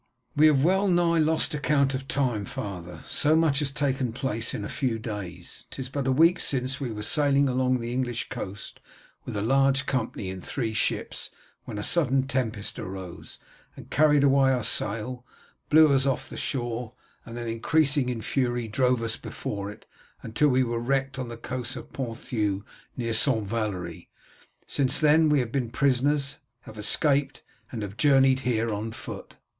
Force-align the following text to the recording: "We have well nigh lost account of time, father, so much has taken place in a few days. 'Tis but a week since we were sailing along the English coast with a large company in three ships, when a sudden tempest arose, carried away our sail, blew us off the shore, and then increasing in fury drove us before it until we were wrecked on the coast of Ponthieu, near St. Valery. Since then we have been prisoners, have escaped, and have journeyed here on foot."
"We 0.35 0.47
have 0.47 0.63
well 0.63 0.87
nigh 0.87 1.19
lost 1.19 1.53
account 1.53 1.93
of 1.93 2.07
time, 2.07 2.43
father, 2.45 3.03
so 3.05 3.35
much 3.35 3.59
has 3.59 3.69
taken 3.71 4.13
place 4.13 4.55
in 4.55 4.65
a 4.65 4.67
few 4.67 4.97
days. 4.97 5.67
'Tis 5.69 5.89
but 5.89 6.07
a 6.07 6.11
week 6.11 6.39
since 6.39 6.79
we 6.79 6.91
were 6.91 7.03
sailing 7.03 7.47
along 7.47 7.77
the 7.77 7.93
English 7.93 8.27
coast 8.29 8.79
with 9.25 9.37
a 9.37 9.43
large 9.43 9.85
company 9.85 10.29
in 10.31 10.41
three 10.41 10.73
ships, 10.73 11.29
when 11.65 11.77
a 11.77 11.83
sudden 11.83 12.23
tempest 12.23 12.79
arose, 12.79 13.37
carried 13.91 14.23
away 14.23 14.51
our 14.51 14.63
sail, 14.63 15.23
blew 15.69 15.93
us 15.93 16.07
off 16.07 16.27
the 16.29 16.35
shore, 16.35 16.93
and 17.23 17.37
then 17.37 17.47
increasing 17.47 18.09
in 18.09 18.23
fury 18.23 18.67
drove 18.67 19.03
us 19.03 19.17
before 19.17 19.69
it 19.69 19.85
until 20.23 20.47
we 20.49 20.63
were 20.63 20.79
wrecked 20.79 21.19
on 21.19 21.29
the 21.29 21.37
coast 21.37 21.75
of 21.75 21.93
Ponthieu, 21.93 22.65
near 22.97 23.13
St. 23.13 23.45
Valery. 23.45 24.09
Since 24.65 24.99
then 24.99 25.29
we 25.29 25.41
have 25.41 25.51
been 25.51 25.69
prisoners, 25.69 26.39
have 26.61 26.79
escaped, 26.79 27.43
and 27.71 27.83
have 27.83 27.97
journeyed 27.97 28.39
here 28.39 28.73
on 28.73 28.93
foot." 28.93 29.35